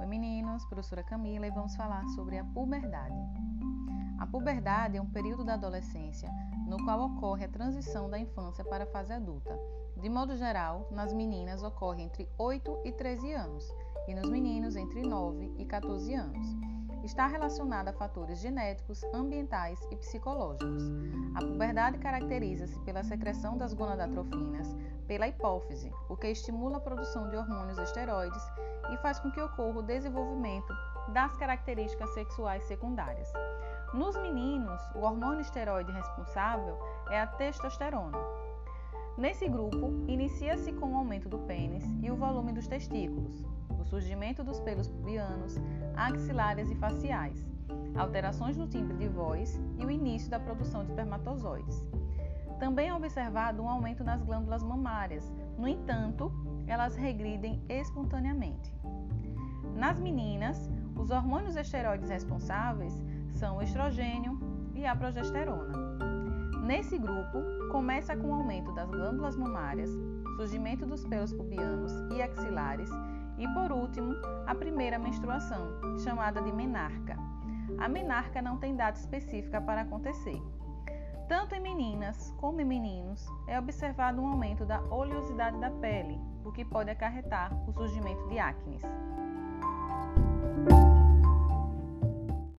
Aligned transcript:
Oi 0.00 0.06
meninos, 0.06 0.64
professora 0.64 1.02
Camila 1.02 1.46
e 1.46 1.50
vamos 1.50 1.76
falar 1.76 2.08
sobre 2.08 2.38
a 2.38 2.42
puberdade. 2.42 3.20
A 4.18 4.26
puberdade 4.26 4.96
é 4.96 5.02
um 5.02 5.10
período 5.10 5.44
da 5.44 5.52
adolescência 5.52 6.26
no 6.66 6.82
qual 6.86 7.02
ocorre 7.02 7.44
a 7.44 7.48
transição 7.48 8.08
da 8.08 8.18
infância 8.18 8.64
para 8.64 8.84
a 8.84 8.86
fase 8.86 9.12
adulta. 9.12 9.54
De 10.00 10.08
modo 10.08 10.34
geral, 10.38 10.88
nas 10.90 11.12
meninas 11.12 11.62
ocorre 11.62 12.02
entre 12.02 12.26
8 12.38 12.80
e 12.82 12.92
13 12.92 13.30
anos 13.34 13.70
e 14.08 14.14
nos 14.14 14.30
meninos 14.30 14.74
entre 14.74 15.02
9 15.02 15.52
e 15.58 15.66
14 15.66 16.14
anos. 16.14 16.46
Está 17.02 17.26
relacionada 17.26 17.90
a 17.90 17.94
fatores 17.94 18.38
genéticos, 18.40 19.02
ambientais 19.14 19.80
e 19.90 19.96
psicológicos. 19.96 20.84
A 21.34 21.40
puberdade 21.40 21.98
caracteriza-se 21.98 22.78
pela 22.80 23.02
secreção 23.02 23.56
das 23.56 23.72
gonadotrofinas 23.72 24.76
pela 25.06 25.26
hipófise, 25.26 25.92
o 26.08 26.16
que 26.16 26.28
estimula 26.28 26.76
a 26.76 26.80
produção 26.80 27.28
de 27.28 27.36
hormônios 27.36 27.78
esteroides 27.78 28.42
e 28.92 28.96
faz 28.98 29.18
com 29.18 29.30
que 29.32 29.40
ocorra 29.40 29.80
o 29.80 29.82
desenvolvimento 29.82 30.72
das 31.12 31.36
características 31.36 32.14
sexuais 32.14 32.62
secundárias. 32.64 33.32
Nos 33.92 34.16
meninos, 34.18 34.80
o 34.94 35.00
hormônio 35.00 35.40
esteroide 35.40 35.90
responsável 35.90 36.78
é 37.10 37.20
a 37.20 37.26
testosterona. 37.26 38.18
Nesse 39.18 39.48
grupo, 39.48 39.92
inicia-se 40.06 40.72
com 40.74 40.92
o 40.92 40.96
aumento 40.96 41.28
do 41.28 41.38
pênis 41.40 41.84
e 42.00 42.10
o 42.10 42.14
volume 42.14 42.52
dos 42.52 42.68
testículos, 42.68 43.44
o 43.80 43.84
surgimento 43.84 44.44
dos 44.44 44.60
pelos 44.60 44.88
pubianos, 44.88 45.56
axilares 45.96 46.70
e 46.70 46.74
faciais, 46.74 47.44
alterações 47.96 48.56
no 48.56 48.68
timbre 48.68 48.96
de 48.96 49.08
voz 49.08 49.60
e 49.78 49.84
o 49.84 49.90
início 49.90 50.30
da 50.30 50.38
produção 50.38 50.84
de 50.84 50.90
espermatozoides. 50.90 51.82
Também 52.58 52.88
é 52.88 52.94
observado 52.94 53.62
um 53.62 53.68
aumento 53.68 54.04
nas 54.04 54.22
glândulas 54.22 54.62
mamárias, 54.62 55.32
no 55.56 55.66
entanto, 55.66 56.30
elas 56.66 56.94
regridem 56.94 57.62
espontaneamente. 57.68 58.72
Nas 59.74 59.98
meninas, 59.98 60.68
os 60.94 61.10
hormônios 61.10 61.56
esteroides 61.56 62.10
responsáveis 62.10 63.02
são 63.30 63.56
o 63.56 63.62
estrogênio 63.62 64.38
e 64.74 64.84
a 64.84 64.94
progesterona. 64.94 65.72
Nesse 66.62 66.98
grupo, 66.98 67.38
começa 67.72 68.14
com 68.14 68.28
o 68.28 68.34
aumento 68.34 68.72
das 68.72 68.90
glândulas 68.90 69.36
mamárias, 69.36 69.90
surgimento 70.36 70.84
dos 70.84 71.04
pelos 71.04 71.32
pubianos 71.32 71.92
e 72.14 72.22
axilares 72.22 72.90
e, 73.40 73.48
por 73.48 73.72
último, 73.72 74.14
a 74.46 74.54
primeira 74.54 74.98
menstruação, 74.98 75.98
chamada 75.98 76.42
de 76.42 76.52
menarca. 76.52 77.16
A 77.78 77.88
menarca 77.88 78.42
não 78.42 78.58
tem 78.58 78.76
data 78.76 79.00
específica 79.00 79.60
para 79.62 79.80
acontecer. 79.80 80.40
Tanto 81.26 81.54
em 81.54 81.60
meninas 81.60 82.30
como 82.38 82.60
em 82.60 82.64
meninos, 82.66 83.26
é 83.48 83.58
observado 83.58 84.20
um 84.20 84.28
aumento 84.28 84.66
da 84.66 84.82
oleosidade 84.90 85.58
da 85.58 85.70
pele, 85.70 86.20
o 86.44 86.52
que 86.52 86.64
pode 86.64 86.90
acarretar 86.90 87.50
o 87.66 87.72
surgimento 87.72 88.28
de 88.28 88.38
acnes. 88.38 88.82